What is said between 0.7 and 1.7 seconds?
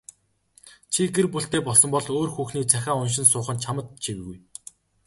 Чи гэр бүлтэй